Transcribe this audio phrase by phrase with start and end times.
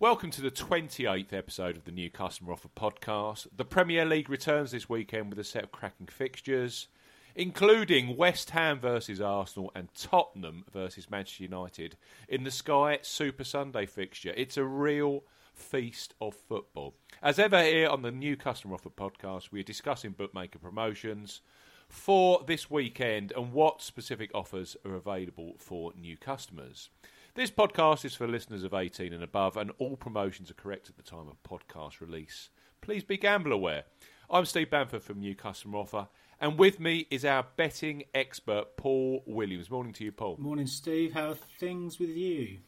[0.00, 3.48] Welcome to the 28th episode of the New Customer Offer podcast.
[3.54, 6.88] The Premier League returns this weekend with a set of cracking fixtures,
[7.34, 11.98] including West Ham versus Arsenal and Tottenham versus Manchester United
[12.30, 14.32] in the Sky Super Sunday fixture.
[14.38, 16.94] It's a real feast of football.
[17.22, 21.42] As ever, here on the New Customer Offer podcast, we are discussing bookmaker promotions
[21.90, 26.88] for this weekend and what specific offers are available for new customers.
[27.34, 30.96] This podcast is for listeners of 18 and above, and all promotions are correct at
[30.96, 32.50] the time of podcast release.
[32.80, 33.84] Please be gamble aware.
[34.28, 36.08] I'm Steve Bamford from New Customer Offer,
[36.40, 39.70] and with me is our betting expert, Paul Williams.
[39.70, 40.36] Morning to you, Paul.
[40.38, 41.12] Morning, Steve.
[41.12, 42.58] How are things with you?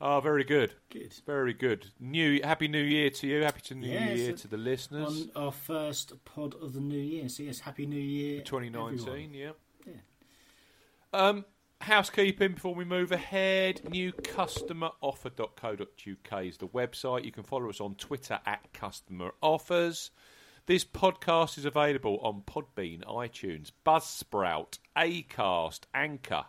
[0.00, 0.74] Oh, very good.
[0.90, 1.14] Good.
[1.26, 1.86] Very good.
[1.98, 3.42] New Happy New Year to you.
[3.42, 5.28] Happy to New Yes, Year to the listeners.
[5.36, 7.28] On our first pod of the new year.
[7.28, 8.40] So, yes, Happy New Year.
[8.42, 9.34] 2019, everyone.
[9.34, 9.50] yeah.
[9.86, 9.92] Yeah.
[11.12, 11.44] Um,
[11.84, 13.82] housekeeping before we move ahead.
[13.84, 17.26] Newcustomeroffer.co.uk is the website.
[17.26, 20.10] You can follow us on Twitter at Customer Offers.
[20.64, 26.46] This podcast is available on Podbean, iTunes, Buzzsprout, Acast, Anchor,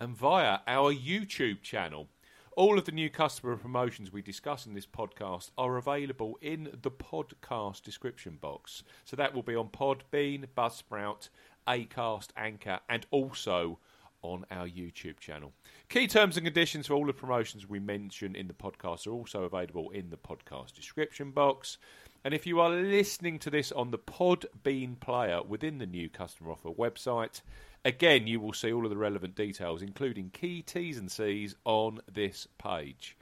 [0.00, 2.08] and via our YouTube channel.
[2.56, 6.90] All of the new customer promotions we discuss in this podcast are available in the
[6.90, 8.84] podcast description box.
[9.04, 11.28] So that will be on Podbean, Buzzsprout,
[11.68, 13.78] Acast, Anchor, and also
[14.22, 15.52] on our YouTube channel.
[15.88, 19.42] Key terms and conditions for all the promotions we mention in the podcast are also
[19.42, 21.78] available in the podcast description box.
[22.24, 26.52] And if you are listening to this on the Podbean player within the new customer
[26.52, 27.42] offer website,
[27.84, 32.00] again, you will see all of the relevant details, including key T's and C's, on
[32.12, 33.16] this page.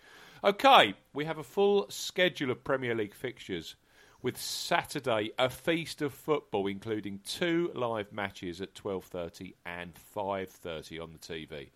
[0.44, 3.74] Okay, we have a full schedule of Premier League fixtures
[4.22, 11.12] with Saturday a feast of football, including two live matches at 12:30 and 5:30 on
[11.12, 11.70] the TV.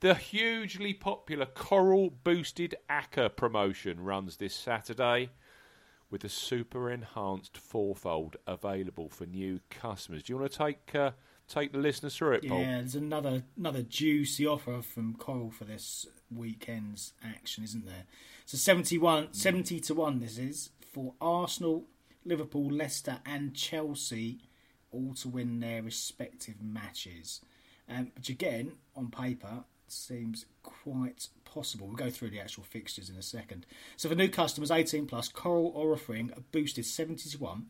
[0.00, 5.30] The hugely popular Coral Boosted Acca promotion runs this Saturday
[6.10, 10.22] with a super enhanced fourfold available for new customers.
[10.22, 11.10] Do you want to take uh,
[11.48, 12.60] take the listeners through it, Paul?
[12.60, 18.04] Yeah, there's another another juicy offer from Coral for this weekend's action, isn't there?
[18.46, 21.86] So 71, 70 to 1 this is for Arsenal,
[22.24, 24.40] Liverpool, Leicester and Chelsea
[24.92, 27.40] all to win their respective matches.
[27.88, 31.86] Um, which again, on paper, seems quite possible.
[31.86, 33.66] We'll go through the actual fixtures in a second.
[33.96, 37.66] So for new customers 18 plus, Coral offering a boosted 70 to 1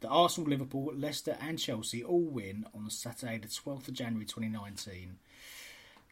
[0.00, 5.18] that Arsenal, Liverpool, Leicester, and Chelsea all win on Saturday, the 12th of January 2019.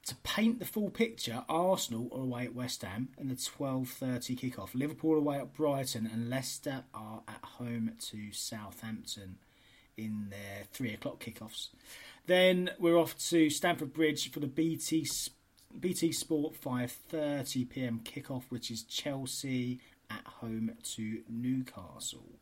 [0.06, 4.75] To paint the full picture, Arsenal are away at West Ham in the 12:30 kickoff.
[4.75, 9.39] Liverpool away at Brighton, and Leicester are at home to Southampton
[9.97, 11.69] in their three o'clock kickoffs.
[12.27, 15.06] Then we're off to Stamford Bridge for the BT
[15.78, 18.00] BT Sport 5:30 p.m.
[18.03, 22.39] kickoff, which is Chelsea at home to Newcastle.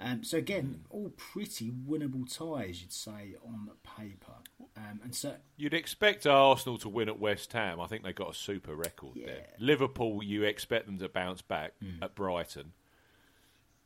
[0.00, 4.32] Um, so again, all pretty winnable ties, you'd say, on paper.
[4.76, 7.80] Um, and so, You'd expect Arsenal to win at West Ham.
[7.80, 9.46] I think they got a super record there.
[9.60, 12.02] Liverpool, you expect them to bounce back Hmm.
[12.02, 12.72] at Brighton.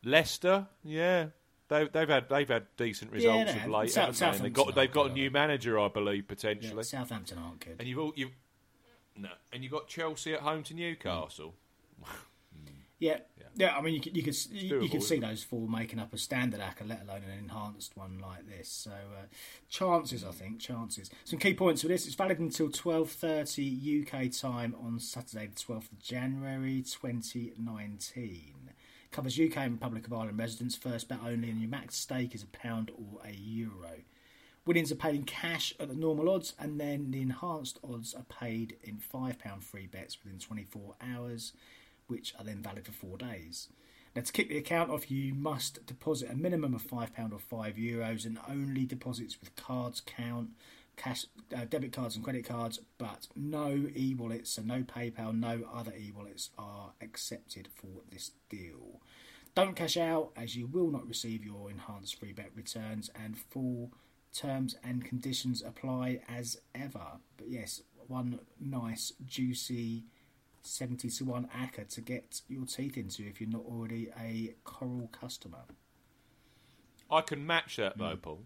[0.03, 1.27] Leicester, yeah,
[1.69, 3.91] they, they've had they've had decent results they of late.
[3.91, 4.31] South- they?
[4.39, 6.85] They've got they've got a new manager, I believe, yeah, potentially.
[6.85, 7.77] Southampton aren't good.
[7.79, 8.31] And you've all you
[9.17, 11.55] no, and you got Chelsea at home to Newcastle.
[12.99, 13.19] Yeah,
[13.55, 13.77] yeah.
[13.77, 16.19] I mean, you could you could you, you could see those four making up a
[16.19, 18.69] standard acca, let alone an enhanced one like this.
[18.69, 19.27] So uh,
[19.69, 21.11] chances, I think, chances.
[21.25, 25.61] Some key points for this: it's valid until twelve thirty UK time on Saturday, the
[25.61, 28.71] twelfth of January, twenty nineteen.
[29.11, 30.77] Covers UK and Republic of Ireland residents.
[30.77, 34.03] First bet only, and your max stake is a pound or a euro.
[34.67, 38.25] Winnings are paid in cash at the normal odds, and then the enhanced odds are
[38.25, 41.55] paid in £5 free bets within 24 hours,
[42.09, 43.69] which are then valid for four days.
[44.17, 47.77] Now, to kick the account off, you must deposit a minimum of £5 or €5,
[47.77, 50.51] Euros, and only deposits with cards count,
[50.97, 51.27] cash,
[51.57, 55.95] uh, debit cards, and credit cards, but no e wallets, so no PayPal, no other
[55.95, 59.01] e wallets are accepted for this deal.
[59.55, 63.93] Don't cash out, as you will not receive your enhanced free bet returns, and full
[64.33, 67.19] terms and conditions apply as ever.
[67.37, 70.05] But yes, one nice, juicy
[70.69, 75.09] 70 to 1 acca to get your teeth into if you're not already a Coral
[75.09, 75.65] customer.
[77.11, 78.21] I can match that though, Hmm.
[78.21, 78.45] Paul.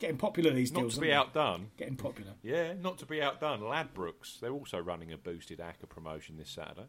[0.00, 0.94] Getting popular these Not deals.
[0.96, 1.70] to be outdone.
[1.76, 2.32] Getting popular.
[2.42, 3.60] Yeah, not to be outdone.
[3.60, 6.88] Ladbrokes, they're also running a boosted ACCA promotion this Saturday.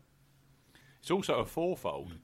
[1.02, 2.18] It's also a fourfold.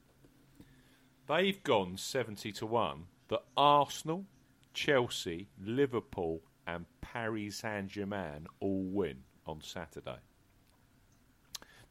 [1.28, 4.26] They've gone 70 to 1 that Arsenal,
[4.74, 10.18] Chelsea, Liverpool, and Paris Saint Germain all win on Saturday.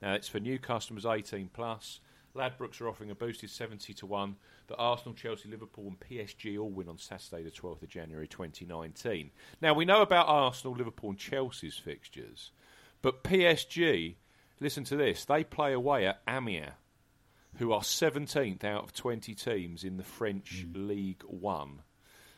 [0.01, 1.99] Now it's for new customers 18 plus.
[2.35, 4.35] Ladbrokes are offering a boosted 70 to 1
[4.67, 9.31] that Arsenal, Chelsea, Liverpool, and PSG all win on Saturday, the 12th of January 2019.
[9.61, 12.51] Now, we know about Arsenal, Liverpool, and Chelsea's fixtures,
[13.01, 14.15] but PSG,
[14.61, 16.71] listen to this, they play away at Amiens,
[17.57, 20.87] who are 17th out of 20 teams in the French mm.
[20.87, 21.81] League One.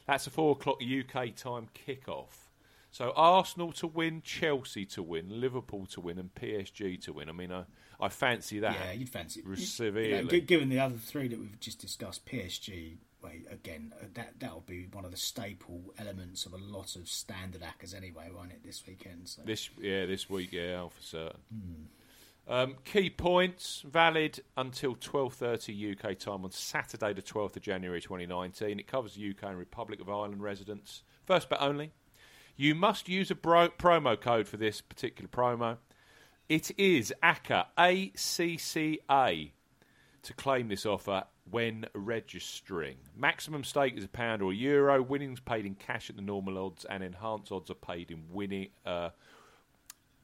[0.07, 2.49] That's a 4 o'clock UK time kick-off.
[2.93, 7.27] So Arsenal to win, Chelsea to win, Liverpool to win, and PSG to win.
[7.27, 7.63] I mean, I,
[7.99, 8.75] I fancy that.
[8.79, 9.57] Yeah, you'd fancy it.
[9.57, 10.09] Severely.
[10.09, 12.97] you know, given the other three that we've just discussed, PSG.
[13.23, 17.09] Wait, again, uh, that that'll be one of the staple elements of a lot of
[17.09, 18.63] standard accas anyway, won't it?
[18.63, 19.27] This weekend.
[19.27, 19.41] So.
[19.43, 21.39] This yeah, this week yeah, for certain.
[22.47, 28.01] Um, key points valid until twelve thirty UK time on Saturday, the twelfth of January,
[28.01, 28.79] twenty nineteen.
[28.79, 31.01] It covers the UK and Republic of Ireland residents.
[31.25, 31.93] First but only,
[32.55, 35.77] you must use a bro- promo code for this particular promo.
[36.49, 39.53] It is ACCA A C C A
[40.23, 42.97] to claim this offer when registering.
[43.15, 45.01] Maximum stake is a pound or a euro.
[45.01, 48.69] Winnings paid in cash at the normal odds, and enhanced odds are paid in winning.
[48.85, 49.09] Uh,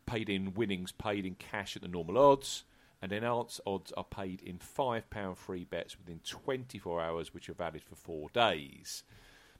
[0.05, 2.63] paid in winnings paid in cash at the normal odds,
[3.01, 7.83] and enhanced odds are paid in £5 free bets within 24 hours, which are valid
[7.83, 9.03] for four days.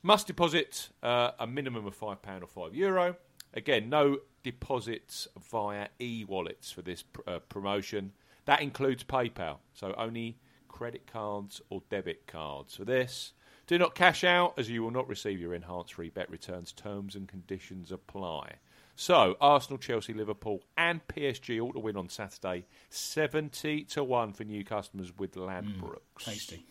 [0.02, 2.18] Must deposit uh, a minimum of £5
[2.56, 2.76] or €5.
[2.76, 3.16] Euro.
[3.54, 8.14] Again, no deposits via e wallets for this pr- uh, promotion.
[8.46, 10.38] That includes PayPal, so only
[10.68, 13.34] credit cards or debit cards for this.
[13.68, 16.72] Do not cash out, as you will not receive your enhanced free bet returns.
[16.72, 18.56] Terms and conditions apply.
[18.96, 22.66] So, Arsenal, Chelsea, Liverpool, and PSG all to win on Saturday.
[22.90, 26.26] 70 to 1 for new customers with Ladbrokes.
[26.26, 26.66] Tasty.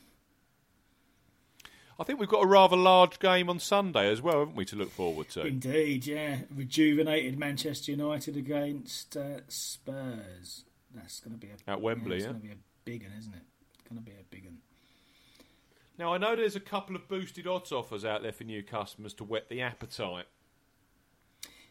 [1.99, 4.77] I think we've got a rather large game on Sunday as well, haven't we, to
[4.77, 5.45] look forward to?
[5.45, 6.39] Indeed, yeah.
[6.55, 10.65] Rejuvenated Manchester United against uh, Spurs.
[10.95, 12.31] That's going to be a At Wembley, It's yeah.
[12.31, 13.43] going to be a big one, isn't it?
[13.75, 14.59] It's going to be a big one.
[15.99, 19.13] Now, I know there's a couple of boosted odds offers out there for new customers
[19.15, 20.27] to whet the appetite.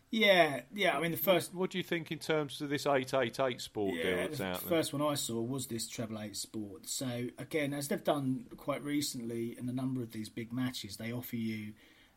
[0.09, 0.98] Yeah, yeah.
[0.98, 4.06] I mean, the first What do you think in terms of this 888 sport deal
[4.06, 4.69] Yeah, that's the out there?
[4.69, 6.88] first one I saw was this Treble Eight Sport.
[6.88, 11.12] So again, as they've done quite recently in a number of these big matches, they
[11.12, 11.74] offer you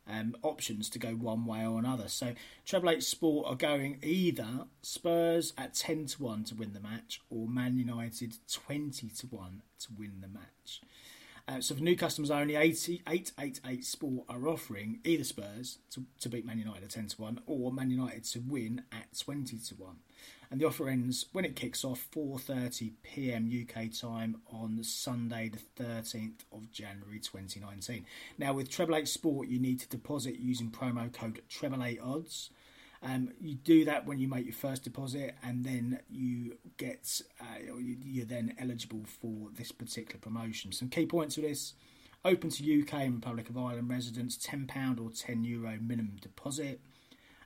[0.08, 2.08] um, options to go one way or another.
[2.08, 2.34] So
[2.64, 7.20] Treble Eight Sport are going either Spurs at ten to one to win the match,
[7.28, 10.80] or Man United twenty to one to win the match.
[11.50, 16.28] Uh, so for new customers only, 80, 888 Sport are offering either Spurs to, to
[16.28, 19.74] beat Man United at 10 to 1 or Man United to win at 20 to
[19.74, 19.96] 1.
[20.50, 23.50] And the offer ends when it kicks off 4:30 p.m.
[23.50, 28.04] UK time on Sunday the 13th of January 2019.
[28.38, 32.50] Now with Treble 8 Sport you need to deposit using promo code Treble 8 Odds.
[33.02, 37.58] Um, you do that when you make your first deposit, and then you get uh,
[37.78, 40.70] you- you're then eligible for this particular promotion.
[40.72, 41.74] Some key points for this:
[42.24, 46.80] open to UK and Republic of Ireland residents, ten pound or ten euro minimum deposit.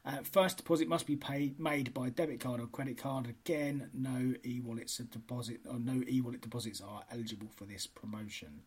[0.04, 3.26] Uh, first deposit must be paid made by debit card or credit card.
[3.26, 8.62] Again, no e-wallets of deposit or no e-wallet deposits are eligible for this promotion.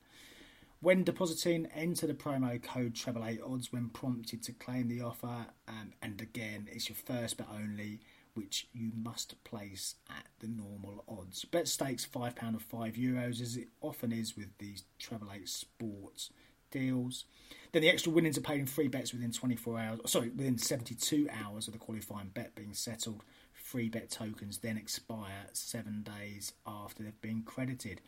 [0.80, 5.48] When depositing, enter the promo code treble eight odds when prompted to claim the offer.
[5.68, 8.00] Um, and again, it's your first but only,
[8.36, 11.46] which you must place at the normal odds.
[11.46, 15.50] Bet stakes five pound or five euros, as it often is with these treble eight
[15.50, 16.30] sports
[16.70, 17.26] deals.
[17.72, 20.00] Then the extra winnings are paid in free bets within 24 hours.
[20.06, 23.24] Sorry, within 72 hours of the qualifying bet being settled.
[23.52, 28.02] Free bet tokens then expire seven days after they've been credited.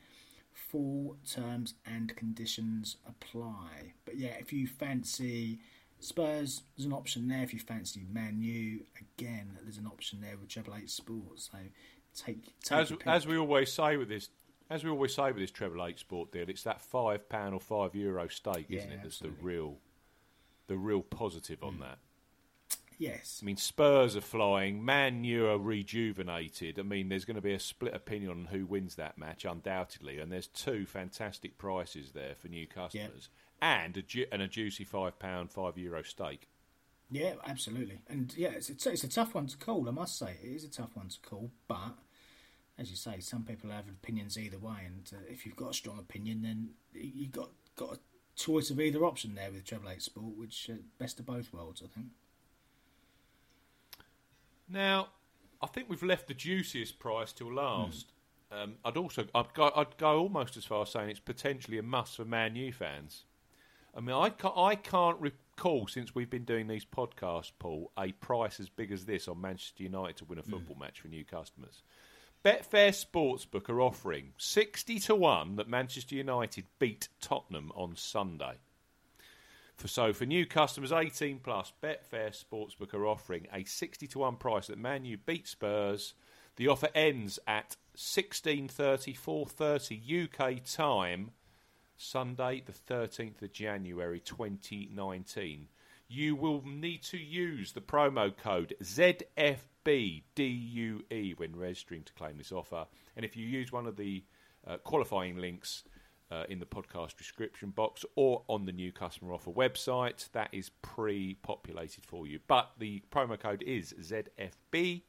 [0.67, 3.93] Full terms and conditions apply.
[4.05, 5.59] But yeah, if you fancy
[5.99, 7.43] Spurs, there's an option there.
[7.43, 8.81] If you fancy Man U,
[9.17, 11.49] again, there's an option there with Treble Eight Sports.
[11.51, 11.57] So
[12.15, 14.29] take, take As, as we always say with this,
[14.69, 17.59] as we always say with this treble eight sport deal, it's that five pound or
[17.59, 18.99] five euro stake, isn't it?
[19.01, 19.77] That's the real,
[20.67, 21.81] the real positive on hmm.
[21.81, 21.97] that.
[22.99, 24.85] Yes, I mean, Spurs are flying.
[24.85, 26.77] Man U are rejuvenated.
[26.77, 30.19] I mean, there's going to be a split opinion on who wins that match, undoubtedly.
[30.19, 33.29] And there's two fantastic prices there for new customers,
[33.59, 36.47] and a ju- and a juicy five pound, five euro stake.
[37.11, 37.99] Yeah, absolutely.
[38.07, 40.37] And yeah, it's a, t- it's a tough one to call, I must say.
[40.43, 41.97] It is a tough one to call, but
[42.77, 44.85] as you say, some people have opinions either way.
[44.85, 47.99] And uh, if you've got a strong opinion, then you've got, got a
[48.35, 51.81] choice of either option there with Treble Eight Sport, which uh, best of both worlds,
[51.83, 52.07] I think.
[54.69, 55.09] Now,
[55.61, 58.11] I think we've left the juiciest price till last.
[58.51, 61.83] Um, I'd also I'd go, I'd go almost as far as saying it's potentially a
[61.83, 63.25] must for Man U fans.
[63.95, 68.11] I mean, I can't, I can't recall since we've been doing these podcasts, Paul, a
[68.13, 71.25] price as big as this on Manchester United to win a football match for new
[71.25, 71.81] customers.
[72.45, 78.53] Betfair Sportsbook are offering 60 to 1 that Manchester United beat Tottenham on Sunday.
[79.79, 84.35] For so for new customers 18 plus, Betfair Sportsbook are offering a 60 to 1
[84.35, 86.15] price that Man U beat Spurs.
[86.57, 91.31] The offer ends at 16:30 4:30 UK time
[91.95, 95.69] Sunday the 13th of January 2019.
[96.09, 99.79] You will need to use the promo code ZFBDUE
[101.39, 102.85] when registering to claim this offer.
[103.15, 104.25] And if you use one of the
[104.67, 105.85] uh, qualifying links
[106.31, 110.69] uh, in the podcast description box or on the new customer offer website, that is
[110.81, 112.39] pre populated for you.
[112.47, 115.01] But the promo code is ZFBDUE.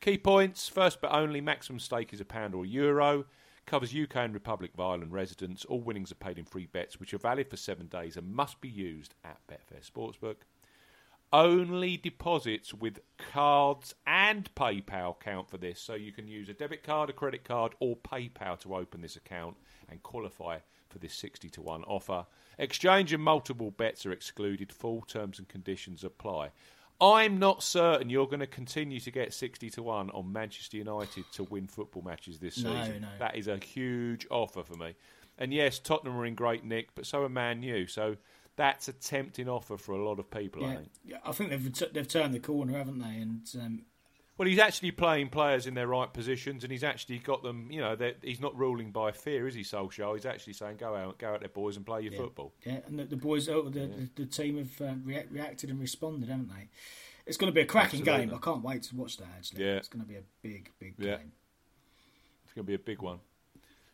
[0.00, 3.26] Key points first but only maximum stake is a pound or euro.
[3.66, 5.64] Covers UK and Republic of Ireland residents.
[5.66, 8.60] All winnings are paid in free bets, which are valid for seven days and must
[8.60, 10.36] be used at Betfair Sportsbook.
[11.32, 12.98] Only deposits with
[13.32, 17.44] cards and PayPal count for this, so you can use a debit card, a credit
[17.44, 19.56] card, or PayPal to open this account
[19.88, 20.58] and qualify
[20.88, 22.26] for this 60 to 1 offer.
[22.58, 24.72] Exchange and multiple bets are excluded.
[24.72, 26.50] Full terms and conditions apply.
[27.00, 31.24] I'm not certain you're going to continue to get 60 to 1 on Manchester United
[31.34, 33.02] to win football matches this No, season.
[33.02, 33.08] no.
[33.20, 34.94] That is a huge offer for me.
[35.38, 37.86] And yes, Tottenham are in great nick, but so are Man U.
[37.86, 38.16] So
[38.60, 40.88] that's a tempting offer for a lot of people, I think.
[41.02, 43.16] yeah, I think they've they've turned the corner, haven't they?
[43.16, 43.82] And um,
[44.36, 47.68] Well, he's actually playing players in their right positions, and he's actually got them.
[47.70, 50.14] You know, he's not ruling by fear, is he, Solskjaer?
[50.14, 52.18] He's actually saying, "Go out, go out there, boys, and play your Yeah.
[52.18, 55.70] football." yeah, and the, the boys, oh, the, the, the team have uh, rea- reacted
[55.70, 56.68] and responded, haven't they?
[57.26, 58.26] It's going to be a cracking Absolutely.
[58.26, 58.34] game.
[58.34, 59.28] I can't wait to watch that.
[59.36, 59.76] Actually, Yeah.
[59.76, 61.16] it's going to be a big, big Yeah.
[61.16, 61.32] game.
[62.44, 63.20] It's going to be a big one.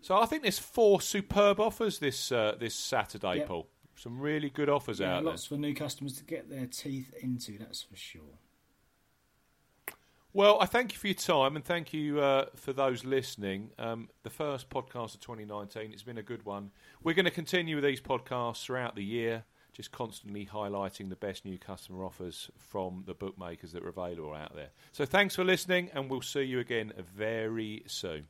[0.00, 3.46] So I think there's four superb offers this uh, this Saturday, Yep.
[3.48, 3.68] Paul.
[3.96, 5.30] Some really good offers Yeah, out there.
[5.32, 7.58] lots for new customers to get their teeth into.
[7.58, 8.38] That's for sure.
[10.32, 13.70] Well, I thank you for your time and thank you uh, for those listening.
[13.78, 16.72] Um, the first podcast of 2019, it's been a good one.
[17.02, 21.46] We're going to continue with these podcasts throughout the year, just constantly highlighting the best
[21.46, 24.68] new customer offers from the bookmakers that are available out there.
[24.92, 28.26] So thanks for listening, and we'll see you again very soon.